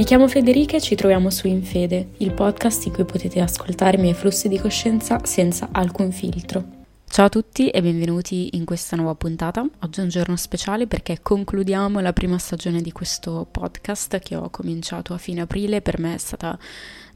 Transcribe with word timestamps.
Mi 0.00 0.06
chiamo 0.06 0.28
Federica 0.28 0.78
e 0.78 0.80
ci 0.80 0.94
troviamo 0.94 1.28
su 1.28 1.46
Infede, 1.46 2.12
il 2.16 2.32
podcast 2.32 2.86
in 2.86 2.92
cui 2.94 3.04
potete 3.04 3.38
ascoltare 3.38 3.98
i 3.98 4.00
miei 4.00 4.14
flussi 4.14 4.48
di 4.48 4.58
coscienza 4.58 5.20
senza 5.26 5.68
alcun 5.72 6.10
filtro. 6.10 6.64
Ciao 7.06 7.26
a 7.26 7.28
tutti 7.28 7.68
e 7.68 7.82
benvenuti 7.82 8.56
in 8.56 8.64
questa 8.64 8.96
nuova 8.96 9.14
puntata. 9.14 9.62
Oggi 9.80 10.00
è 10.00 10.02
un 10.02 10.08
giorno 10.08 10.36
speciale 10.36 10.86
perché 10.86 11.18
concludiamo 11.20 12.00
la 12.00 12.14
prima 12.14 12.38
stagione 12.38 12.80
di 12.80 12.92
questo 12.92 13.46
podcast 13.50 14.20
che 14.20 14.36
ho 14.36 14.48
cominciato 14.48 15.12
a 15.12 15.18
fine 15.18 15.42
aprile. 15.42 15.82
Per 15.82 15.98
me 15.98 16.14
è 16.14 16.18
stata 16.18 16.58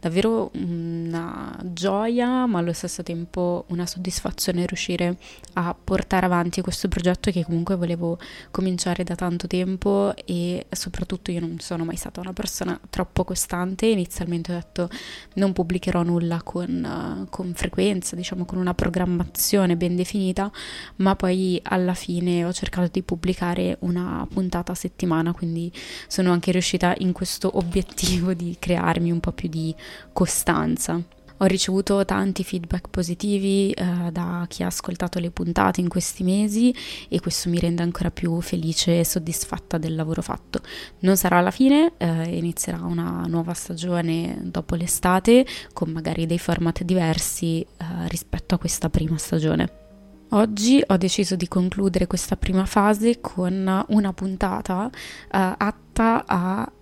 davvero 0.05 0.51
una 0.57 1.59
gioia, 1.63 2.45
ma 2.45 2.59
allo 2.59 2.75
stesso 2.75 3.03
tempo 3.03 3.65
una 3.69 3.87
soddisfazione 3.87 4.67
riuscire 4.67 5.17
a 5.55 5.75
portare 5.75 6.27
avanti 6.27 6.61
questo 6.61 6.89
progetto 6.89 7.31
che 7.31 7.43
comunque 7.43 7.75
volevo 7.77 8.19
cominciare 8.51 9.03
da 9.03 9.15
tanto 9.15 9.47
tempo 9.47 10.13
e 10.27 10.67
soprattutto 10.71 11.31
io 11.31 11.41
non 11.41 11.59
sono 11.59 11.87
mai 11.87 11.97
stata 11.97 12.21
una 12.21 12.35
persona 12.35 12.79
troppo 12.91 13.25
costante. 13.25 13.87
Inizialmente 13.87 14.53
ho 14.53 14.57
detto 14.57 14.91
non 15.35 15.55
pubblicherò 15.55 16.03
nulla 16.03 16.43
con, 16.43 17.27
con 17.31 17.55
frequenza, 17.55 18.15
diciamo 18.15 18.45
con 18.45 18.59
una 18.59 18.75
programmazione 18.75 19.75
ben 19.75 19.97
definita, 19.97 20.53
ma 20.97 21.17
poi 21.17 21.59
alla 21.63 21.95
fine 21.95 22.45
ho 22.45 22.53
cercato 22.53 22.91
di 22.93 23.03
pubblicare 23.03 23.79
una 23.81 24.27
puntata 24.31 24.73
a 24.73 24.75
settimana, 24.75 25.33
quindi 25.33 25.73
sono 26.09 26.31
anche 26.31 26.53
riuscita 26.53 26.95
in 26.99 27.13
questo 27.13 27.57
obiettivo 27.57 28.35
di 28.35 28.55
crearmi 28.59 29.11
un 29.11 29.21
po' 29.21 29.33
più 29.33 29.49
di 29.49 29.75
costanza. 30.13 31.03
Ho 31.39 31.47
ricevuto 31.47 32.05
tanti 32.05 32.45
feedback 32.45 32.89
positivi 32.89 33.73
eh, 33.73 34.11
da 34.13 34.47
chi 34.49 34.63
ha 34.63 34.67
ascoltato 34.67 35.19
le 35.19 35.33
puntate 35.33 35.81
in 35.81 35.89
questi 35.89 36.23
mesi 36.23 36.73
e 37.09 37.19
questo 37.19 37.49
mi 37.51 37.59
rende 37.59 37.83
ancora 37.83 38.13
più 38.13 38.41
felice 38.41 39.01
e 39.01 39.05
soddisfatta 39.05 39.77
del 39.77 39.97
lavoro 39.97 40.23
fatto. 40.23 40.61
Non 41.01 41.17
sarà 41.17 41.41
la 41.41 41.51
fine, 41.51 41.95
eh, 41.97 42.37
inizierà 42.37 42.83
una 42.83 43.25
nuova 43.27 43.53
stagione 43.53 44.39
dopo 44.43 44.77
l'estate 44.77 45.45
con 45.73 45.91
magari 45.91 46.25
dei 46.27 46.39
format 46.39 46.83
diversi 46.83 47.61
eh, 47.63 47.67
rispetto 48.07 48.55
a 48.55 48.59
questa 48.59 48.89
prima 48.89 49.19
stagione. 49.19 49.83
Oggi 50.31 50.83
ho 50.87 50.97
deciso 50.97 51.35
di 51.37 51.49
concludere 51.49 52.07
questa 52.07 52.37
prima 52.37 52.65
fase 52.65 53.21
con 53.21 53.85
una 53.89 54.13
puntata 54.13 54.89
eh, 54.89 54.99
atta 55.31 56.25
a 56.27 56.73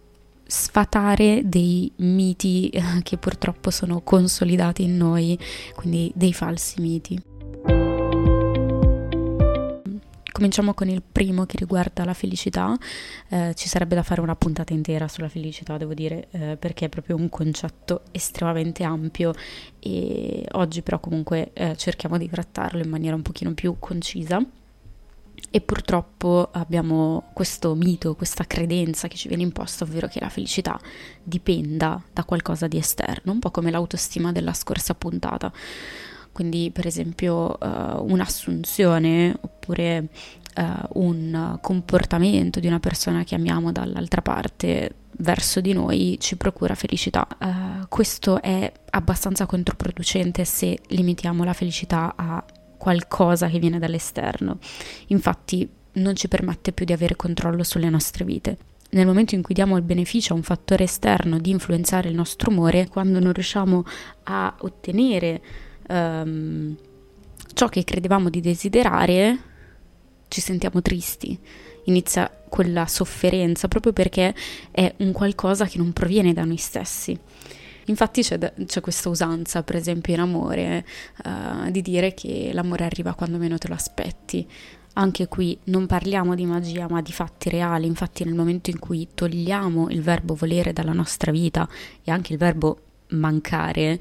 sfatare 0.53 1.41
dei 1.47 1.91
miti 1.97 2.69
eh, 2.69 2.83
che 3.03 3.17
purtroppo 3.17 3.71
sono 3.71 4.03
consolidati 4.03 4.83
in 4.83 4.99
noi, 4.99 5.39
quindi 5.75 6.13
dei 6.15 6.35
falsi 6.35 6.79
miti. 6.83 7.19
Cominciamo 10.31 10.75
con 10.75 10.89
il 10.89 11.03
primo 11.03 11.47
che 11.47 11.57
riguarda 11.57 12.05
la 12.05 12.13
felicità. 12.13 12.77
Eh, 13.29 13.55
ci 13.55 13.67
sarebbe 13.67 13.95
da 13.95 14.03
fare 14.03 14.21
una 14.21 14.37
puntata 14.37 14.75
intera 14.75 15.09
sulla 15.09 15.29
felicità, 15.31 15.79
devo 15.79 15.95
dire, 15.95 16.29
eh, 16.33 16.57
perché 16.59 16.85
è 16.85 16.89
proprio 16.91 17.17
un 17.17 17.31
concetto 17.31 18.03
estremamente 18.11 18.83
ampio 18.83 19.33
e 19.79 20.45
oggi 20.53 20.83
però 20.83 21.01
comunque 21.01 21.53
eh, 21.55 21.77
cerchiamo 21.77 22.19
di 22.19 22.29
trattarlo 22.29 22.83
in 22.83 22.91
maniera 22.91 23.17
un 23.17 23.23
pochino 23.23 23.55
più 23.55 23.77
concisa 23.79 24.45
e 25.51 25.61
purtroppo 25.61 26.49
abbiamo 26.53 27.25
questo 27.35 27.75
mito, 27.75 28.15
questa 28.15 28.45
credenza 28.45 29.09
che 29.09 29.17
ci 29.17 29.29
viene 29.29 29.43
imposta, 29.43 29.85
ovvero 29.85 30.07
che 30.07 30.21
la 30.21 30.31
felicità 30.31 30.79
dipenda 31.23 32.03
da 32.13 32.25
qualcosa 32.25 32.67
di 32.69 32.79
esterno, 32.79 33.33
un 33.33 33.39
po' 33.39 33.51
come 33.51 33.71
l'autostima 33.71 34.33
della 34.33 34.55
scorsa 34.55 34.95
puntata. 34.95 35.53
Quindi, 36.33 36.71
per 36.73 36.87
esempio, 36.87 37.59
uh, 37.61 38.03
un'assunzione 38.11 39.37
oppure 39.39 40.09
uh, 40.57 41.01
un 41.01 41.59
comportamento 41.61 42.59
di 42.59 42.67
una 42.67 42.81
persona 42.81 43.23
che 43.23 43.35
amiamo 43.35 43.71
dall'altra 43.71 44.23
parte 44.23 44.95
verso 45.19 45.61
di 45.61 45.75
noi 45.75 46.17
ci 46.19 46.37
procura 46.37 46.75
felicità. 46.75 47.27
Uh, 47.39 47.87
questo 47.89 48.41
è 48.41 48.73
abbastanza 48.91 49.45
controproducente 49.45 50.47
se 50.47 50.79
limitiamo 50.87 51.45
la 51.45 51.53
felicità 51.53 52.15
a 52.17 52.43
qualcosa 52.83 53.47
che 53.47 53.61
viene 53.61 53.79
dall'esterno. 53.79 54.59
Infatti 55.09 55.69
non 55.93 56.17
ci 56.17 56.27
permette 56.27 56.73
più 56.73 56.85
di 56.85 56.93
avere 56.93 57.15
controllo 57.15 57.63
sulle 57.63 57.89
nostre 57.89 58.25
vite. 58.25 58.57
Nel 58.91 59.07
momento 59.07 59.37
in 59.37 59.43
cui 59.43 59.55
diamo 59.55 59.77
il 59.77 59.85
beneficio 59.85 60.33
a 60.33 60.37
un 60.37 60.43
fattore 60.43 60.83
esterno 60.83 61.39
di 61.39 61.51
influenzare 61.51 62.09
il 62.09 62.17
nostro 62.17 62.51
umore, 62.51 62.89
quando 62.89 63.21
non 63.21 63.33
riusciamo 63.33 63.85
a 64.25 64.53
ottenere 64.59 65.41
um, 65.91 66.77
ciò 67.55 67.69
che 67.69 67.85
credevamo 67.85 68.29
di 68.29 68.41
desiderare, 68.41 69.39
ci 70.27 70.41
sentiamo 70.41 70.83
tristi. 70.83 71.39
Inizia 71.85 72.29
quella 72.49 72.89
sofferenza 72.89 73.69
proprio 73.69 73.93
perché 73.93 74.35
è 74.73 74.93
un 74.99 75.13
qualcosa 75.13 75.67
che 75.67 75.79
non 75.79 75.93
proviene 75.93 76.33
da 76.33 76.45
noi 76.45 76.57
stessi. 76.57 77.17
Infatti 77.87 78.23
c'è, 78.23 78.39
c'è 78.67 78.81
questa 78.81 79.09
usanza, 79.09 79.63
per 79.63 79.77
esempio 79.77 80.15
in 80.15 80.21
amore, 80.21 80.87
uh, 81.25 81.71
di 81.71 81.83
dire 81.83 82.15
che 82.15 82.51
l'amore 82.53 82.85
arriva 82.85 83.15
quando 83.15 83.39
meno 83.39 83.59
te 83.59 83.69
lo 83.69 83.75
aspetti. 83.75 84.47
Anche 84.95 85.27
qui 85.27 85.59
non 85.65 85.87
parliamo 85.87 86.35
di 86.35 86.45
magia 86.45 86.87
ma 86.89 87.01
di 87.01 87.13
fatti 87.13 87.49
reali, 87.49 87.87
infatti 87.87 88.25
nel 88.25 88.35
momento 88.35 88.71
in 88.71 88.79
cui 88.79 89.09
togliamo 89.15 89.89
il 89.89 90.03
verbo 90.03 90.35
volere 90.35 90.73
dalla 90.73 90.93
nostra 90.93 91.33
vita 91.33 91.67
e 92.05 92.11
anche 92.11 92.33
il 92.33 92.39
verbo 92.39 92.79
mancare, 93.09 93.99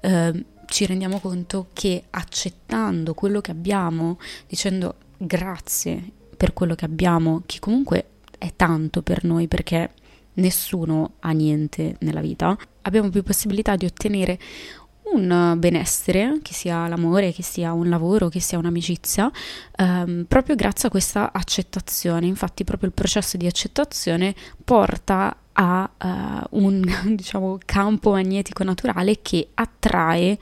eh, 0.00 0.44
ci 0.66 0.86
rendiamo 0.86 1.18
conto 1.20 1.68
che 1.72 2.04
accettando 2.10 3.14
quello 3.14 3.40
che 3.40 3.50
abbiamo, 3.50 4.18
dicendo 4.46 4.96
grazie 5.16 6.02
per 6.36 6.52
quello 6.52 6.74
che 6.74 6.84
abbiamo, 6.84 7.42
che 7.46 7.58
comunque 7.58 8.06
è 8.38 8.52
tanto 8.54 9.02
per 9.02 9.24
noi 9.24 9.48
perché 9.48 9.92
nessuno 10.34 11.14
ha 11.20 11.30
niente 11.30 11.96
nella 12.00 12.20
vita, 12.20 12.56
abbiamo 12.84 13.10
più 13.10 13.22
possibilità 13.22 13.76
di 13.76 13.84
ottenere 13.84 14.38
un 15.12 15.54
benessere, 15.58 16.38
che 16.42 16.54
sia 16.54 16.88
l'amore, 16.88 17.32
che 17.32 17.42
sia 17.42 17.72
un 17.72 17.88
lavoro, 17.88 18.28
che 18.28 18.40
sia 18.40 18.58
un'amicizia, 18.58 19.30
ehm, 19.76 20.24
proprio 20.26 20.56
grazie 20.56 20.88
a 20.88 20.90
questa 20.90 21.32
accettazione. 21.32 22.26
Infatti 22.26 22.64
proprio 22.64 22.88
il 22.88 22.94
processo 22.94 23.36
di 23.36 23.46
accettazione 23.46 24.34
porta 24.64 25.36
a 25.56 25.88
uh, 26.02 26.62
un 26.62 26.82
diciamo, 27.14 27.58
campo 27.64 28.12
magnetico 28.12 28.64
naturale 28.64 29.20
che 29.22 29.50
attrae 29.54 30.38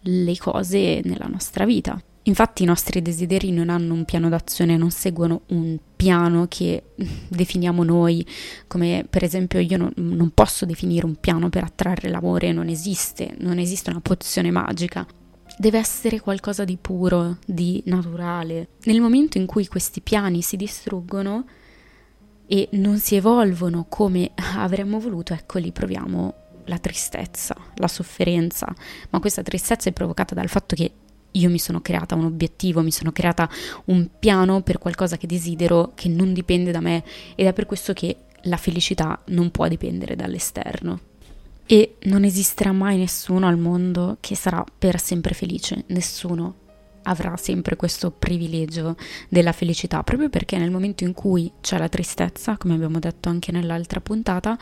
le 0.00 0.36
cose 0.38 1.00
nella 1.04 1.26
nostra 1.26 1.64
vita. 1.64 2.00
Infatti 2.26 2.62
i 2.62 2.66
nostri 2.66 3.02
desideri 3.02 3.50
non 3.50 3.68
hanno 3.68 3.92
un 3.92 4.06
piano 4.06 4.30
d'azione, 4.30 4.78
non 4.78 4.90
seguono 4.90 5.42
un 5.48 5.76
piano 6.04 6.44
che 6.48 6.82
definiamo 7.28 7.82
noi, 7.82 8.26
come 8.66 9.06
per 9.08 9.24
esempio 9.24 9.58
io 9.58 9.78
non, 9.78 9.90
non 9.94 10.30
posso 10.34 10.66
definire 10.66 11.06
un 11.06 11.16
piano 11.16 11.48
per 11.48 11.64
attrarre 11.64 12.10
l'amore, 12.10 12.52
non 12.52 12.68
esiste, 12.68 13.34
non 13.38 13.58
esiste 13.58 13.88
una 13.88 14.00
pozione 14.00 14.50
magica. 14.50 15.06
Deve 15.56 15.78
essere 15.78 16.20
qualcosa 16.20 16.64
di 16.64 16.76
puro, 16.76 17.38
di 17.46 17.82
naturale. 17.86 18.68
Nel 18.84 19.00
momento 19.00 19.38
in 19.38 19.46
cui 19.46 19.66
questi 19.66 20.02
piani 20.02 20.42
si 20.42 20.56
distruggono 20.56 21.46
e 22.46 22.68
non 22.72 22.98
si 22.98 23.14
evolvono 23.14 23.86
come 23.88 24.32
avremmo 24.56 25.00
voluto, 25.00 25.32
ecco 25.32 25.58
lì 25.58 25.72
proviamo 25.72 26.34
la 26.66 26.78
tristezza, 26.78 27.56
la 27.76 27.88
sofferenza, 27.88 28.70
ma 29.08 29.20
questa 29.20 29.42
tristezza 29.42 29.88
è 29.88 29.92
provocata 29.92 30.34
dal 30.34 30.48
fatto 30.48 30.74
che 30.74 30.92
io 31.34 31.50
mi 31.50 31.58
sono 31.58 31.80
creata 31.80 32.14
un 32.14 32.24
obiettivo, 32.24 32.82
mi 32.82 32.90
sono 32.90 33.12
creata 33.12 33.48
un 33.86 34.08
piano 34.18 34.62
per 34.62 34.78
qualcosa 34.78 35.16
che 35.16 35.26
desidero 35.26 35.92
che 35.94 36.08
non 36.08 36.32
dipende 36.32 36.70
da 36.70 36.80
me 36.80 37.04
ed 37.34 37.46
è 37.46 37.52
per 37.52 37.66
questo 37.66 37.92
che 37.92 38.16
la 38.42 38.56
felicità 38.56 39.22
non 39.26 39.50
può 39.50 39.68
dipendere 39.68 40.16
dall'esterno. 40.16 41.00
E 41.66 41.96
non 42.02 42.24
esisterà 42.24 42.72
mai 42.72 42.98
nessuno 42.98 43.46
al 43.46 43.56
mondo 43.56 44.18
che 44.20 44.34
sarà 44.34 44.62
per 44.78 45.00
sempre 45.00 45.32
felice, 45.34 45.84
nessuno 45.88 46.62
avrà 47.04 47.36
sempre 47.36 47.76
questo 47.76 48.10
privilegio 48.10 48.96
della 49.28 49.52
felicità, 49.52 50.02
proprio 50.02 50.28
perché 50.28 50.58
nel 50.58 50.70
momento 50.70 51.04
in 51.04 51.12
cui 51.12 51.50
c'è 51.60 51.78
la 51.78 51.88
tristezza, 51.88 52.56
come 52.56 52.74
abbiamo 52.74 52.98
detto 52.98 53.28
anche 53.28 53.52
nell'altra 53.52 54.00
puntata, 54.00 54.58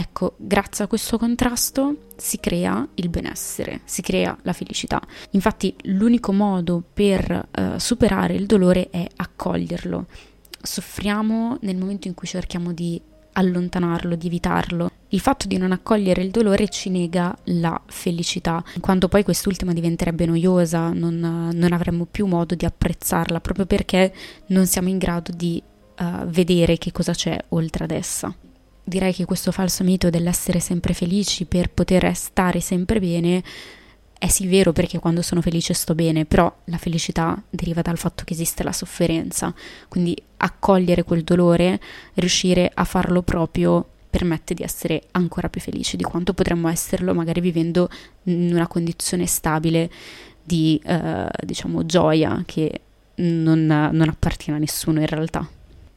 Ecco, 0.00 0.34
grazie 0.36 0.84
a 0.84 0.86
questo 0.86 1.18
contrasto 1.18 2.10
si 2.16 2.38
crea 2.38 2.86
il 2.94 3.08
benessere, 3.08 3.80
si 3.82 4.00
crea 4.00 4.38
la 4.42 4.52
felicità. 4.52 5.02
Infatti 5.30 5.74
l'unico 5.86 6.32
modo 6.32 6.84
per 6.92 7.48
uh, 7.50 7.78
superare 7.78 8.34
il 8.34 8.46
dolore 8.46 8.90
è 8.90 9.04
accoglierlo. 9.16 10.06
Soffriamo 10.62 11.58
nel 11.62 11.76
momento 11.76 12.06
in 12.06 12.14
cui 12.14 12.28
cerchiamo 12.28 12.72
di 12.72 13.02
allontanarlo, 13.32 14.14
di 14.14 14.28
evitarlo. 14.28 14.88
Il 15.08 15.18
fatto 15.18 15.48
di 15.48 15.56
non 15.56 15.72
accogliere 15.72 16.22
il 16.22 16.30
dolore 16.30 16.68
ci 16.68 16.90
nega 16.90 17.36
la 17.46 17.80
felicità, 17.86 18.62
in 18.76 18.80
quanto 18.80 19.08
poi 19.08 19.24
quest'ultima 19.24 19.72
diventerebbe 19.72 20.26
noiosa, 20.26 20.92
non, 20.92 21.50
non 21.52 21.72
avremmo 21.72 22.06
più 22.08 22.26
modo 22.26 22.54
di 22.54 22.64
apprezzarla, 22.64 23.40
proprio 23.40 23.66
perché 23.66 24.14
non 24.46 24.64
siamo 24.66 24.90
in 24.90 24.98
grado 24.98 25.32
di 25.34 25.60
uh, 25.98 26.24
vedere 26.26 26.78
che 26.78 26.92
cosa 26.92 27.14
c'è 27.14 27.36
oltre 27.48 27.82
ad 27.82 27.90
essa 27.90 28.32
direi 28.88 29.12
che 29.12 29.24
questo 29.24 29.52
falso 29.52 29.84
mito 29.84 30.10
dell'essere 30.10 30.60
sempre 30.60 30.94
felici 30.94 31.44
per 31.44 31.70
poter 31.70 32.14
stare 32.16 32.60
sempre 32.60 32.98
bene 32.98 33.42
è 34.18 34.26
sì 34.26 34.48
vero 34.48 34.72
perché 34.72 34.98
quando 34.98 35.22
sono 35.22 35.40
felice 35.40 35.74
sto 35.74 35.94
bene, 35.94 36.24
però 36.24 36.52
la 36.64 36.76
felicità 36.76 37.40
deriva 37.48 37.82
dal 37.82 37.98
fatto 37.98 38.24
che 38.24 38.32
esiste 38.32 38.64
la 38.64 38.72
sofferenza, 38.72 39.54
quindi 39.86 40.20
accogliere 40.38 41.04
quel 41.04 41.22
dolore, 41.22 41.80
riuscire 42.14 42.68
a 42.72 42.82
farlo 42.82 43.22
proprio 43.22 43.86
permette 44.10 44.54
di 44.54 44.64
essere 44.64 45.04
ancora 45.12 45.48
più 45.48 45.60
felici 45.60 45.96
di 45.96 46.02
quanto 46.02 46.32
potremmo 46.32 46.68
esserlo 46.68 47.14
magari 47.14 47.40
vivendo 47.40 47.88
in 48.24 48.52
una 48.52 48.66
condizione 48.66 49.26
stabile 49.26 49.90
di 50.42 50.80
eh, 50.82 51.28
diciamo 51.44 51.84
gioia 51.86 52.42
che 52.44 52.80
non, 53.16 53.66
non 53.66 54.08
appartiene 54.08 54.58
a 54.58 54.60
nessuno 54.60 54.98
in 55.00 55.06
realtà. 55.06 55.48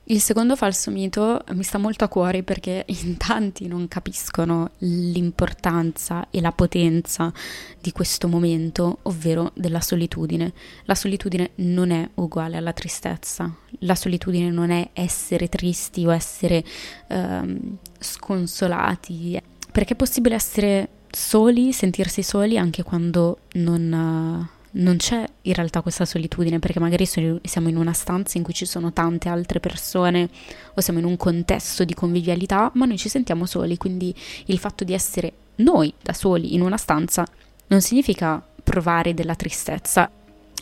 Il 0.06 0.19
secondo 0.19 0.56
falso 0.56 0.89
mito 0.92 1.42
mi 1.51 1.63
sta 1.63 1.77
molto 1.77 2.03
a 2.03 2.07
cuore 2.07 2.44
perché 2.44 2.83
in 2.88 3.18
tanti 3.18 3.68
non 3.68 3.88
capiscono 3.88 4.71
l'importanza 4.80 6.27
e 6.31 6.42
la 6.42 6.51
potenza 6.51 7.31
di 7.80 7.92
questo 7.92 8.27
momento, 8.27 8.98
ovvero 9.03 9.51
della 9.53 9.80
solitudine. 9.80 10.53
La 10.86 10.95
solitudine 10.95 11.51
non 11.56 11.92
è 11.92 12.09
uguale 12.15 12.57
alla 12.57 12.74
tristezza, 12.74 13.53
la 13.80 13.95
solitudine 13.95 14.50
non 14.50 14.71
è 14.71 14.89
essere 14.94 15.48
tristi 15.48 16.06
o 16.06 16.12
essere 16.12 16.63
ehm, 17.07 17.77
sconsolati, 18.00 19.39
perché 19.71 19.94
è 19.94 19.95
possibile 19.95 20.36
essere 20.36 20.89
soli, 21.12 21.71
sentirsi 21.74 22.24
soli 22.24 22.57
anche 22.57 22.83
quando 22.83 23.42
non 23.53 24.59
non 24.74 24.98
c'è 24.98 25.28
in 25.42 25.54
realtà 25.54 25.82
questa 25.82 26.06
solitudine 26.06 26.60
perché 26.60 26.80
magari 26.80 27.06
siamo 27.06 27.70
in 27.70 27.76
una 27.76 27.94
stanza 27.94 28.38
in 28.38 28.44
cui 28.44 28.54
ci 28.54 28.66
sono 28.66 28.94
tante 28.94 29.28
altre 29.30 29.60
persone 29.60 30.30
o 30.74 30.82
siamo 30.82 31.00
in 31.00 31.06
un 31.06 31.18
contesto 31.18 31.84
di 31.84 31.94
convivialità, 31.94 32.72
ma 32.76 32.86
noi 32.86 32.98
ci 32.98 33.10
sentiamo 33.10 33.46
soli, 33.46 33.78
quindi 33.78 34.14
il 34.46 34.58
fatto 34.58 34.84
di 34.84 34.94
essere 34.94 35.34
noi 35.56 35.94
da 36.02 36.14
soli 36.14 36.54
in 36.54 36.62
una 36.62 36.78
stanza 36.78 37.28
non 37.68 37.82
significa 37.82 38.44
provare 38.64 39.14
della 39.14 39.36
tristezza. 39.36 40.10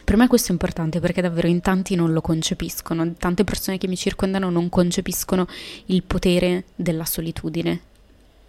Per 0.04 0.18
me 0.18 0.28
questo 0.28 0.50
è 0.50 0.52
importante 0.52 1.00
perché 1.00 1.22
davvero 1.22 1.48
in 1.48 1.62
tanti 1.62 1.94
non 1.94 2.14
lo 2.14 2.22
concepiscono, 2.22 3.14
tante 3.14 3.44
persone 3.44 3.78
che 3.78 3.88
mi 3.88 3.96
circondano 3.96 4.50
non 4.50 4.70
concepiscono 4.70 5.48
il 5.86 6.02
potere 6.02 6.64
della 6.76 7.06
solitudine, 7.06 7.82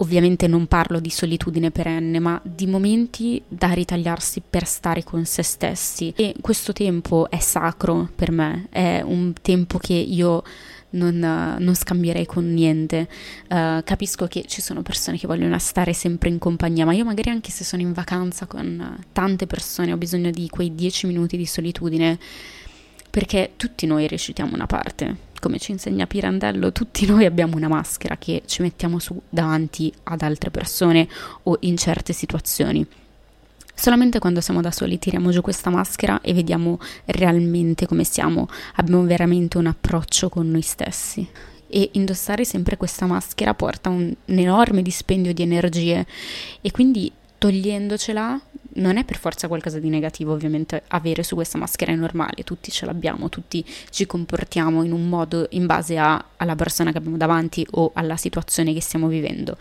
Ovviamente 0.01 0.47
non 0.47 0.67
parlo 0.67 0.99
di 0.99 1.11
solitudine 1.11 1.71
perenne, 1.71 2.19
ma 2.21 2.41
di 2.43 2.67
momenti 2.67 3.43
da 3.47 3.73
ritagliarsi 3.73 4.43
per 4.49 4.65
stare 4.67 5.05
con 5.05 5.27
se 5.27 5.43
stessi. 5.43 6.13
E 6.17 6.35
questo 6.41 6.73
tempo 6.73 7.29
è 7.29 7.39
sacro 7.39 8.09
per 8.15 8.31
me, 8.31 8.67
è 8.71 9.03
un 9.05 9.35
tempo 9.43 9.77
che 9.77 9.93
io 9.93 10.43
non, 10.91 11.57
non 11.59 11.75
scambierei 11.75 12.25
con 12.25 12.51
niente. 12.51 13.09
Uh, 13.49 13.83
capisco 13.85 14.27
che 14.27 14.45
ci 14.47 14.63
sono 14.63 14.81
persone 14.81 15.19
che 15.19 15.27
vogliono 15.27 15.59
stare 15.59 15.93
sempre 15.93 16.31
in 16.31 16.39
compagnia, 16.39 16.87
ma 16.87 16.95
io 16.95 17.05
magari 17.05 17.29
anche 17.29 17.51
se 17.51 17.63
sono 17.63 17.83
in 17.83 17.93
vacanza 17.93 18.47
con 18.47 18.99
tante 19.13 19.47
persone 19.47 19.93
ho 19.93 19.99
bisogno 19.99 20.31
di 20.31 20.49
quei 20.49 20.75
dieci 20.75 21.07
minuti 21.07 21.37
di 21.37 21.47
solitudine 21.47 22.19
perché 23.11 23.53
tutti 23.57 23.87
noi 23.87 24.07
recitiamo 24.07 24.55
una 24.55 24.67
parte 24.67 25.29
come 25.41 25.59
ci 25.59 25.73
insegna 25.73 26.07
Pirandello, 26.07 26.71
tutti 26.71 27.07
noi 27.07 27.25
abbiamo 27.25 27.57
una 27.57 27.67
maschera 27.67 28.17
che 28.17 28.43
ci 28.47 28.63
mettiamo 28.63 29.01
su 29.01 29.21
davanti 29.29 29.93
ad 30.05 30.23
altre 30.23 30.51
persone 30.51 31.09
o 31.45 31.57
in 31.61 31.77
certe 31.77 32.13
situazioni. 32.13 32.87
Solamente 33.75 34.19
quando 34.19 34.43
siamo 34.43 34.61
da 34.61 34.71
soli 34.71 34.99
tiriamo 34.99 35.31
giù 35.31 35.41
questa 35.41 35.71
maschera 35.71 36.21
e 36.21 36.35
vediamo 36.35 36.79
realmente 37.07 37.87
come 37.87 38.05
siamo, 38.05 38.47
abbiamo 38.75 39.03
veramente 39.05 39.57
un 39.57 39.67
approccio 39.67 40.29
con 40.29 40.51
noi 40.51 40.61
stessi. 40.61 41.27
E 41.67 41.89
indossare 41.93 42.45
sempre 42.45 42.77
questa 42.77 43.07
maschera 43.07 43.55
porta 43.55 43.89
un, 43.89 44.15
un 44.25 44.39
enorme 44.39 44.83
dispendio 44.83 45.33
di 45.33 45.43
energie 45.43 46.07
e 46.61 46.71
quindi 46.71 47.11
togliendocela 47.39 48.39
non 48.75 48.97
è 48.97 49.05
per 49.05 49.19
forza 49.19 49.49
qualcosa 49.49 49.79
di 49.79 49.89
negativo 49.89 50.33
ovviamente 50.33 50.83
avere 50.89 51.23
su 51.23 51.35
questa 51.35 51.59
maschera 51.59 51.93
è 51.93 51.95
normale, 51.95 52.45
tutti 52.45 52.71
ce 52.71 52.87
l'abbiamo, 52.87 53.29
tutti 53.29 53.65
ci 53.91 54.07
comportiamo 54.07 54.83
in 54.83 54.93
un 54.93 55.09
modo 55.09 55.47
in 55.51 55.67
base 55.67 55.99
a, 55.99 56.25
alla 56.37 56.57
persona 56.57 56.93
che 56.93 56.99
abbiamo 56.99 57.17
davanti 57.17 57.67
o 57.73 57.91
alla 57.95 58.17
situazione 58.17 58.73
che 58.73 58.81
stiamo 58.81 59.09
vivendo. 59.09 59.57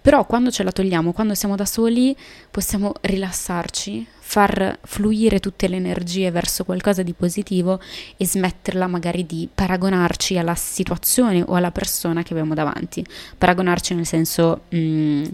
Però 0.00 0.24
quando 0.24 0.50
ce 0.50 0.62
la 0.62 0.72
togliamo, 0.72 1.12
quando 1.12 1.34
siamo 1.34 1.54
da 1.54 1.66
soli, 1.66 2.16
possiamo 2.50 2.94
rilassarci, 3.00 4.06
far 4.20 4.78
fluire 4.82 5.40
tutte 5.40 5.68
le 5.68 5.76
energie 5.76 6.30
verso 6.30 6.64
qualcosa 6.64 7.02
di 7.02 7.12
positivo 7.12 7.80
e 8.16 8.26
smetterla 8.26 8.86
magari 8.86 9.26
di 9.26 9.48
paragonarci 9.52 10.38
alla 10.38 10.54
situazione 10.54 11.42
o 11.46 11.54
alla 11.54 11.72
persona 11.72 12.22
che 12.22 12.32
abbiamo 12.32 12.54
davanti. 12.54 13.04
Paragonarci 13.36 13.94
nel 13.94 14.06
senso... 14.06 14.62
Mm, 14.74 15.24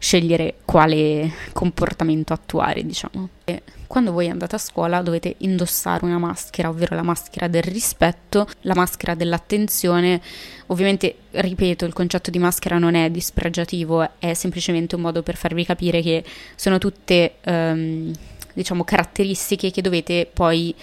scegliere 0.00 0.54
quale 0.64 1.30
comportamento 1.52 2.32
attuare, 2.32 2.84
diciamo. 2.84 3.28
E 3.44 3.62
quando 3.86 4.12
voi 4.12 4.30
andate 4.30 4.54
a 4.54 4.58
scuola 4.58 5.02
dovete 5.02 5.34
indossare 5.38 6.06
una 6.06 6.16
maschera, 6.16 6.70
ovvero 6.70 6.96
la 6.96 7.02
maschera 7.02 7.48
del 7.48 7.62
rispetto, 7.62 8.48
la 8.62 8.74
maschera 8.74 9.14
dell'attenzione. 9.14 10.22
Ovviamente, 10.68 11.16
ripeto, 11.32 11.84
il 11.84 11.92
concetto 11.92 12.30
di 12.30 12.38
maschera 12.38 12.78
non 12.78 12.94
è 12.94 13.10
dispregiativo, 13.10 14.18
è 14.18 14.32
semplicemente 14.32 14.94
un 14.94 15.02
modo 15.02 15.22
per 15.22 15.36
farvi 15.36 15.66
capire 15.66 16.00
che 16.00 16.24
sono 16.54 16.78
tutte, 16.78 17.34
um, 17.44 18.10
diciamo, 18.54 18.84
caratteristiche 18.84 19.70
che 19.70 19.82
dovete 19.82 20.26
poi 20.32 20.74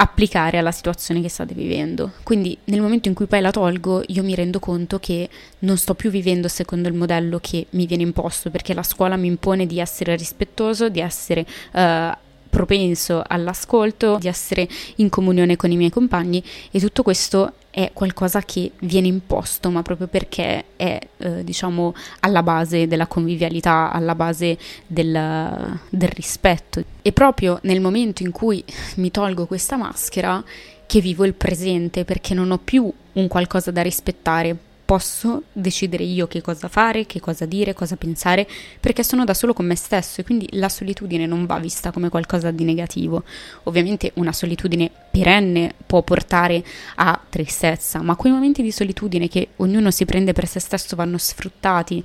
applicare 0.00 0.58
alla 0.58 0.70
situazione 0.70 1.20
che 1.20 1.28
state 1.28 1.54
vivendo. 1.54 2.12
Quindi 2.22 2.56
nel 2.64 2.80
momento 2.80 3.08
in 3.08 3.14
cui 3.14 3.26
poi 3.26 3.40
la 3.40 3.50
tolgo, 3.50 4.02
io 4.06 4.22
mi 4.22 4.34
rendo 4.34 4.60
conto 4.60 4.98
che 4.98 5.28
non 5.60 5.76
sto 5.76 5.94
più 5.94 6.10
vivendo 6.10 6.46
secondo 6.48 6.88
il 6.88 6.94
modello 6.94 7.38
che 7.40 7.66
mi 7.70 7.86
viene 7.86 8.04
imposto, 8.04 8.50
perché 8.50 8.74
la 8.74 8.82
scuola 8.82 9.16
mi 9.16 9.26
impone 9.26 9.66
di 9.66 9.80
essere 9.80 10.14
rispettoso, 10.14 10.88
di 10.88 11.00
essere 11.00 11.44
uh, 11.72 12.16
propenso 12.48 13.22
all'ascolto, 13.26 14.18
di 14.18 14.28
essere 14.28 14.68
in 14.96 15.08
comunione 15.08 15.56
con 15.56 15.70
i 15.70 15.76
miei 15.76 15.90
compagni 15.90 16.42
e 16.70 16.80
tutto 16.80 17.02
questo 17.02 17.52
è 17.70 17.90
qualcosa 17.92 18.40
che 18.42 18.72
viene 18.80 19.06
imposto, 19.06 19.70
ma 19.70 19.82
proprio 19.82 20.08
perché 20.08 20.64
è, 20.76 20.98
eh, 21.16 21.44
diciamo, 21.44 21.94
alla 22.20 22.42
base 22.42 22.88
della 22.88 23.06
convivialità, 23.06 23.92
alla 23.92 24.14
base 24.14 24.58
del, 24.86 25.78
del 25.88 26.08
rispetto. 26.08 26.82
E 27.02 27.12
proprio 27.12 27.58
nel 27.62 27.80
momento 27.80 28.22
in 28.22 28.32
cui 28.32 28.64
mi 28.96 29.10
tolgo 29.10 29.46
questa 29.46 29.76
maschera, 29.76 30.42
che 30.86 31.00
vivo 31.00 31.24
il 31.24 31.34
presente 31.34 32.04
perché 32.04 32.32
non 32.32 32.50
ho 32.50 32.58
più 32.58 32.90
un 33.12 33.28
qualcosa 33.28 33.70
da 33.70 33.82
rispettare, 33.82 34.56
posso 34.88 35.42
decidere 35.52 36.02
io 36.02 36.26
che 36.26 36.40
cosa 36.40 36.66
fare, 36.66 37.04
che 37.04 37.20
cosa 37.20 37.44
dire, 37.44 37.74
cosa 37.74 37.96
pensare, 37.96 38.48
perché 38.80 39.04
sono 39.04 39.26
da 39.26 39.34
solo 39.34 39.52
con 39.52 39.66
me 39.66 39.74
stesso 39.74 40.22
e 40.22 40.24
quindi 40.24 40.48
la 40.52 40.70
solitudine 40.70 41.26
non 41.26 41.44
va 41.44 41.58
vista 41.58 41.92
come 41.92 42.08
qualcosa 42.08 42.50
di 42.50 42.64
negativo. 42.64 43.22
Ovviamente 43.64 44.12
una 44.14 44.32
solitudine 44.32 44.90
perenne 45.10 45.74
può 45.84 46.00
portare 46.00 46.64
a 46.94 47.20
tristezza, 47.28 48.00
ma 48.00 48.16
quei 48.16 48.32
momenti 48.32 48.62
di 48.62 48.72
solitudine 48.72 49.28
che 49.28 49.48
ognuno 49.56 49.90
si 49.90 50.06
prende 50.06 50.32
per 50.32 50.46
se 50.46 50.58
stesso 50.58 50.96
vanno 50.96 51.18
sfruttati. 51.18 52.02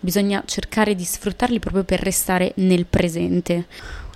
Bisogna 0.00 0.42
cercare 0.46 0.94
di 0.94 1.04
sfruttarli 1.04 1.58
proprio 1.58 1.84
per 1.84 2.00
restare 2.00 2.52
nel 2.56 2.86
presente. 2.86 3.66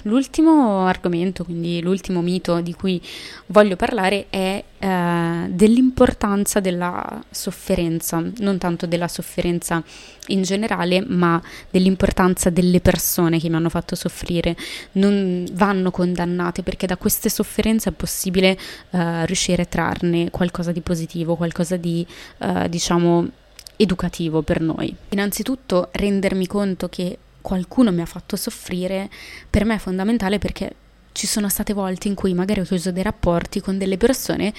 L'ultimo 0.07 0.87
argomento, 0.87 1.43
quindi 1.43 1.83
l'ultimo 1.83 2.21
mito 2.21 2.61
di 2.61 2.73
cui 2.75 3.03
voglio 3.47 3.75
parlare 3.75 4.27
è 4.31 4.63
eh, 4.79 5.47
dell'importanza 5.49 6.61
della 6.61 7.25
sofferenza, 7.29 8.23
non 8.39 8.57
tanto 8.59 8.87
della 8.87 9.09
sofferenza 9.09 9.83
in 10.29 10.43
generale, 10.43 11.05
ma 11.05 11.43
dell'importanza 11.69 12.51
delle 12.51 12.81
persone 12.81 13.41
che 13.41 13.49
mi 13.49 13.57
hanno 13.57 13.69
fatto 13.69 13.97
soffrire. 13.97 14.57
Non 14.93 15.45
vanno 15.53 15.91
condannate 15.91 16.63
perché 16.63 16.87
da 16.87 16.97
queste 16.97 17.29
sofferenze 17.29 17.89
è 17.89 17.93
possibile 17.93 18.57
eh, 18.91 19.27
riuscire 19.27 19.63
a 19.63 19.67
trarne 19.67 20.31
qualcosa 20.31 20.71
di 20.71 20.83
positivo, 20.83 21.35
qualcosa 21.35 21.77
di, 21.77 22.07
eh, 22.39 22.69
diciamo, 22.69 23.29
educativo 23.75 24.43
per 24.43 24.61
noi. 24.61 24.95
Innanzitutto 25.09 25.89
rendermi 25.91 26.47
conto 26.47 26.89
che 26.89 27.19
qualcuno 27.47 27.93
mi 27.93 28.00
ha 28.00 28.07
fatto 28.07 28.35
soffrire, 28.35 29.09
per 29.49 29.65
me 29.65 29.76
è 29.76 29.79
fondamentale 29.79 30.41
perché 30.41 30.75
ci 31.12 31.29
sono 31.29 31.49
state 31.49 31.73
volte 31.73 32.09
in 32.09 32.17
cui 32.17 32.35
magari 32.35 32.59
ho 32.59 32.65
chiuso 32.65 32.91
dei 32.91 33.05
rapporti 33.05 33.61
con 33.61 33.79
delle 33.79 33.97
persone 33.97 34.53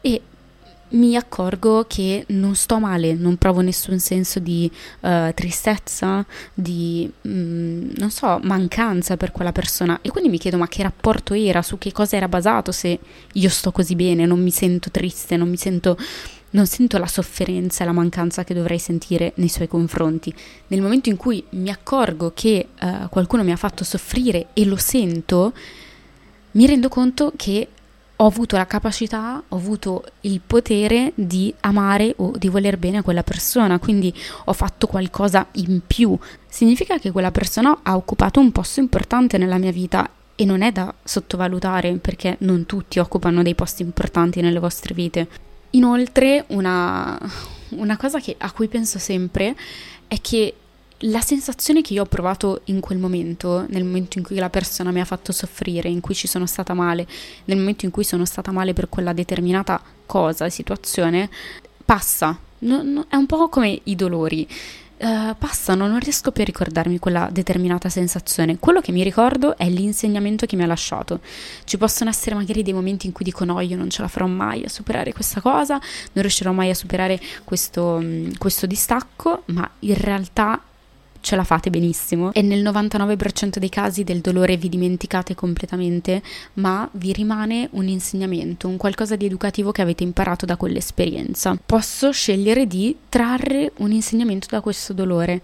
e 0.00 0.22
mi 0.92 1.14
accorgo 1.14 1.84
che 1.86 2.24
non 2.28 2.54
sto 2.54 2.78
male, 2.78 3.12
non 3.12 3.36
provo 3.36 3.60
nessun 3.60 3.98
senso 3.98 4.38
di 4.38 4.70
uh, 5.00 5.32
tristezza, 5.34 6.24
di 6.54 7.10
mm, 7.28 7.90
non 7.96 8.10
so, 8.10 8.40
mancanza 8.44 9.18
per 9.18 9.30
quella 9.30 9.52
persona. 9.52 9.98
E 10.00 10.08
quindi 10.08 10.30
mi 10.30 10.38
chiedo 10.38 10.56
ma 10.56 10.68
che 10.68 10.82
rapporto 10.82 11.34
era, 11.34 11.60
su 11.60 11.76
che 11.76 11.92
cosa 11.92 12.16
era 12.16 12.28
basato? 12.28 12.72
Se 12.72 12.98
io 13.32 13.48
sto 13.50 13.72
così 13.72 13.94
bene, 13.94 14.24
non 14.24 14.42
mi 14.42 14.50
sento 14.50 14.90
triste, 14.90 15.36
non 15.36 15.50
mi 15.50 15.58
sento 15.58 15.98
non 16.52 16.66
sento 16.66 16.98
la 16.98 17.06
sofferenza 17.06 17.82
e 17.82 17.86
la 17.86 17.92
mancanza 17.92 18.44
che 18.44 18.54
dovrei 18.54 18.78
sentire 18.78 19.32
nei 19.36 19.48
suoi 19.48 19.68
confronti. 19.68 20.34
Nel 20.68 20.80
momento 20.80 21.08
in 21.08 21.16
cui 21.16 21.44
mi 21.50 21.70
accorgo 21.70 22.32
che 22.34 22.68
uh, 22.80 23.08
qualcuno 23.08 23.44
mi 23.44 23.52
ha 23.52 23.56
fatto 23.56 23.84
soffrire 23.84 24.48
e 24.52 24.64
lo 24.64 24.76
sento, 24.76 25.52
mi 26.52 26.66
rendo 26.66 26.88
conto 26.88 27.32
che 27.36 27.68
ho 28.16 28.26
avuto 28.26 28.56
la 28.56 28.66
capacità, 28.66 29.42
ho 29.48 29.56
avuto 29.56 30.04
il 30.20 30.40
potere 30.46 31.12
di 31.16 31.52
amare 31.60 32.14
o 32.18 32.32
di 32.36 32.48
voler 32.48 32.78
bene 32.78 32.98
a 32.98 33.02
quella 33.02 33.24
persona, 33.24 33.80
quindi 33.80 34.14
ho 34.44 34.52
fatto 34.52 34.86
qualcosa 34.86 35.46
in 35.52 35.80
più. 35.84 36.16
Significa 36.46 36.98
che 36.98 37.10
quella 37.10 37.32
persona 37.32 37.80
ha 37.82 37.96
occupato 37.96 38.38
un 38.38 38.52
posto 38.52 38.78
importante 38.78 39.38
nella 39.38 39.58
mia 39.58 39.72
vita 39.72 40.08
e 40.36 40.44
non 40.44 40.62
è 40.62 40.70
da 40.70 40.94
sottovalutare 41.02 41.94
perché 41.94 42.36
non 42.40 42.64
tutti 42.64 43.00
occupano 43.00 43.42
dei 43.42 43.54
posti 43.54 43.82
importanti 43.82 44.40
nelle 44.40 44.60
vostre 44.60 44.94
vite. 44.94 45.51
Inoltre 45.74 46.44
una, 46.48 47.18
una 47.70 47.96
cosa 47.96 48.20
che, 48.20 48.34
a 48.38 48.50
cui 48.52 48.68
penso 48.68 48.98
sempre 48.98 49.54
è 50.06 50.20
che 50.20 50.54
la 51.04 51.20
sensazione 51.20 51.82
che 51.82 51.94
io 51.94 52.02
ho 52.02 52.06
provato 52.06 52.60
in 52.64 52.80
quel 52.80 52.98
momento, 52.98 53.64
nel 53.68 53.84
momento 53.84 54.18
in 54.18 54.24
cui 54.24 54.36
la 54.36 54.50
persona 54.50 54.90
mi 54.90 55.00
ha 55.00 55.04
fatto 55.04 55.32
soffrire, 55.32 55.88
in 55.88 56.00
cui 56.00 56.14
ci 56.14 56.26
sono 56.26 56.46
stata 56.46 56.74
male, 56.74 57.06
nel 57.46 57.58
momento 57.58 57.84
in 57.86 57.90
cui 57.90 58.04
sono 58.04 58.24
stata 58.24 58.52
male 58.52 58.72
per 58.72 58.88
quella 58.88 59.12
determinata 59.12 59.82
cosa, 60.06 60.48
situazione, 60.48 61.28
passa. 61.84 62.38
No, 62.58 62.82
no, 62.82 63.06
è 63.08 63.16
un 63.16 63.26
po' 63.26 63.48
come 63.48 63.80
i 63.84 63.96
dolori. 63.96 64.46
Uh, 65.02 65.34
passano, 65.36 65.88
non 65.88 65.98
riesco 65.98 66.30
più 66.30 66.42
a 66.42 66.46
ricordarmi 66.46 67.00
quella 67.00 67.28
determinata 67.28 67.88
sensazione. 67.88 68.60
Quello 68.60 68.80
che 68.80 68.92
mi 68.92 69.02
ricordo 69.02 69.58
è 69.58 69.68
l'insegnamento 69.68 70.46
che 70.46 70.54
mi 70.54 70.62
ha 70.62 70.66
lasciato. 70.66 71.18
Ci 71.64 71.76
possono 71.76 72.08
essere 72.08 72.36
magari 72.36 72.62
dei 72.62 72.72
momenti 72.72 73.06
in 73.06 73.12
cui 73.12 73.24
dico 73.24 73.44
no, 73.44 73.58
io 73.58 73.76
non 73.76 73.90
ce 73.90 74.00
la 74.02 74.06
farò 74.06 74.28
mai 74.28 74.62
a 74.62 74.68
superare 74.68 75.12
questa 75.12 75.40
cosa, 75.40 75.74
non 76.12 76.22
riuscirò 76.22 76.52
mai 76.52 76.70
a 76.70 76.74
superare 76.74 77.18
questo, 77.42 78.00
questo 78.38 78.66
distacco, 78.66 79.42
ma 79.46 79.68
in 79.80 79.96
realtà 79.98 80.62
ce 81.22 81.36
la 81.36 81.44
fate 81.44 81.70
benissimo 81.70 82.32
e 82.32 82.42
nel 82.42 82.62
99% 82.62 83.58
dei 83.58 83.68
casi 83.68 84.04
del 84.04 84.20
dolore 84.20 84.56
vi 84.56 84.68
dimenticate 84.68 85.34
completamente, 85.34 86.20
ma 86.54 86.86
vi 86.94 87.12
rimane 87.12 87.68
un 87.72 87.86
insegnamento, 87.86 88.68
un 88.68 88.76
qualcosa 88.76 89.16
di 89.16 89.24
educativo 89.24 89.72
che 89.72 89.82
avete 89.82 90.02
imparato 90.02 90.44
da 90.44 90.56
quell'esperienza. 90.56 91.56
Posso 91.64 92.10
scegliere 92.10 92.66
di 92.66 92.94
trarre 93.08 93.72
un 93.76 93.92
insegnamento 93.92 94.48
da 94.50 94.60
questo 94.60 94.92
dolore, 94.92 95.40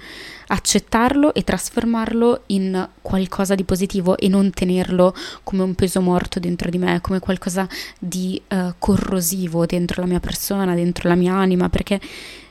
accettarlo 0.48 1.32
e 1.32 1.44
trasformarlo 1.44 2.42
in 2.46 2.88
qualcosa 3.00 3.54
di 3.54 3.64
positivo 3.64 4.18
e 4.18 4.28
non 4.28 4.50
tenerlo 4.50 5.14
come 5.44 5.62
un 5.62 5.74
peso 5.74 6.00
morto 6.00 6.40
dentro 6.40 6.70
di 6.70 6.78
me, 6.78 7.00
come 7.00 7.20
qualcosa 7.20 7.68
di 7.98 8.40
uh, 8.48 8.74
corrosivo 8.78 9.64
dentro 9.64 10.02
la 10.02 10.08
mia 10.08 10.20
persona, 10.20 10.74
dentro 10.74 11.08
la 11.08 11.14
mia 11.14 11.34
anima, 11.34 11.68
perché 11.68 12.00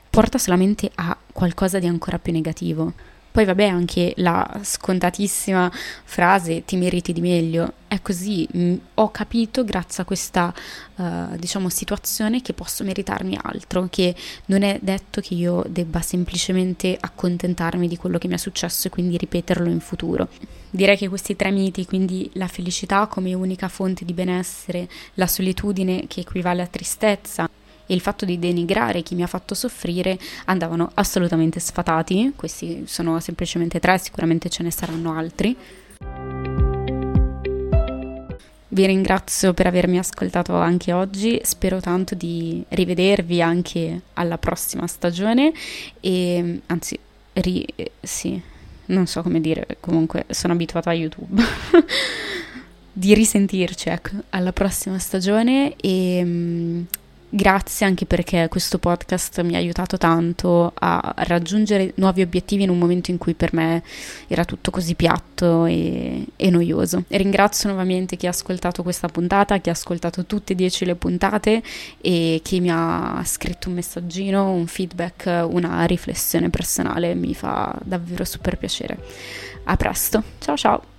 porta 0.10 0.38
solamente 0.38 0.90
a 0.96 1.16
qualcosa 1.32 1.78
di 1.78 1.88
ancora 1.88 2.18
più 2.18 2.32
negativo. 2.32 2.94
Poi 3.38 3.46
vabbè 3.46 3.68
anche 3.68 4.14
la 4.16 4.62
scontatissima 4.64 5.72
frase 5.72 6.66
ti 6.66 6.76
meriti 6.76 7.14
di 7.14 7.22
meglio, 7.22 7.74
è 7.88 8.02
così, 8.02 8.48
mh, 8.52 8.60
mm, 8.60 8.76
ho 8.96 9.12
capito 9.12 9.64
grazie 9.64 10.02
a 10.02 10.08
questa 10.08 10.52
uh, 10.96 11.38
diciamo 11.38 11.70
situazione 11.70 12.42
che 12.42 12.54
posso 12.54 12.84
meritarmi 12.84 13.38
altro, 13.40 13.90
che 13.92 14.16
non 14.46 14.64
è 14.64 14.80
detto 14.82 15.22
che 15.22 15.36
io 15.36 15.64
debba 15.70 16.02
semplicemente 16.02 16.98
accontentarmi 17.00 17.88
di 17.88 17.96
quello 17.96 18.18
che 18.18 18.28
mi 18.28 18.34
è 18.34 18.38
successo 18.38 18.88
e 18.88 18.90
quindi 18.90 19.18
ripeterlo 19.18 19.70
in 19.70 19.82
futuro. 19.82 20.30
Direi 20.72 20.98
che 20.98 21.08
questi 21.08 21.36
tre 21.36 21.52
miti, 21.52 21.86
quindi 21.86 22.28
la 22.34 22.48
felicità 22.48 23.06
come 23.06 23.36
unica 23.36 23.68
fonte 23.68 24.04
di 24.04 24.14
benessere, 24.14 24.90
la 25.14 25.28
solitudine 25.28 26.06
che 26.08 26.22
equivale 26.22 26.64
a 26.64 26.68
tristezza, 26.68 27.48
e 27.88 27.94
il 27.94 28.02
fatto 28.02 28.26
di 28.26 28.38
denigrare 28.38 29.02
chi 29.02 29.16
mi 29.16 29.24
ha 29.24 29.28
fatto 29.28 29.56
soffrire 29.56 30.20
andavano 30.46 30.92
assolutamente 30.94 31.60
sfatati. 31.60 32.34
Questi 32.36 32.84
sono 32.86 33.20
semplicemente 33.20 33.80
tre, 33.80 33.98
sicuramente 33.98 34.50
ce 34.50 34.62
ne 34.62 34.72
saranno 34.72 35.18
altri. 35.18 35.58
Vi 38.70 38.86
ringrazio 38.86 39.54
per 39.54 39.66
avermi 39.66 39.98
ascoltato 39.98 40.54
anche 40.56 40.94
oggi, 40.94 41.40
spero 41.44 41.80
tanto 41.80 42.14
di 42.14 42.64
rivedervi 42.68 43.42
anche 43.42 44.02
alla 44.14 44.38
prossima 44.38 44.86
stagione 44.86 45.52
e 46.00 46.62
anzi, 46.68 47.00
ri, 47.34 47.66
sì, 48.00 48.40
non 48.88 49.08
so 49.08 49.24
come 49.24 49.42
dire, 49.42 49.78
comunque 49.80 50.26
sono 50.30 50.54
abituata 50.54 50.92
a 50.92 50.94
YouTube. 50.94 51.42
di 52.98 53.14
risentirci 53.14 53.90
ecco, 53.90 54.10
alla 54.30 54.52
prossima 54.52 54.98
stagione 54.98 55.76
e 55.76 56.84
Grazie 57.30 57.86
anche 57.86 58.06
perché 58.06 58.48
questo 58.50 58.80
podcast 58.80 59.42
mi 59.42 59.56
ha 59.56 59.58
aiutato 59.58 59.98
tanto 59.98 60.72
a 60.74 61.14
raggiungere 61.18 61.92
nuovi 61.96 62.22
obiettivi 62.22 62.64
in 62.64 62.70
un 62.70 62.78
momento 62.78 63.12
in 63.12 63.18
cui 63.18 63.34
per 63.34 63.54
me 63.54 63.84
era 64.28 64.46
tutto 64.46 64.72
così 64.72 64.96
piatto 64.96 65.66
e, 65.66 66.26
e 66.38 66.50
noioso. 66.50 67.04
E 67.10 67.18
ringrazio 67.18 67.68
nuovamente 67.68 68.16
chi 68.16 68.28
ha 68.28 68.30
ascoltato 68.30 68.82
questa 68.82 69.10
puntata, 69.10 69.58
chi 69.58 69.68
ha 69.68 69.74
ascoltato 69.74 70.26
tutte 70.26 70.54
e 70.54 70.56
dieci 70.56 70.86
le 70.86 70.96
puntate 70.96 71.62
e 72.00 72.40
chi 72.42 72.62
mi 72.62 72.70
ha 72.72 73.22
scritto 73.26 73.68
un 73.68 73.76
messaggino, 73.76 74.50
un 74.50 74.68
feedback, 74.68 75.46
una 75.50 75.84
riflessione 75.84 76.50
personale. 76.50 77.14
Mi 77.14 77.34
fa 77.34 77.78
davvero 77.84 78.24
super 78.24 78.58
piacere. 78.58 78.98
A 79.66 79.76
presto, 79.76 80.24
ciao 80.40 80.56
ciao! 80.56 80.97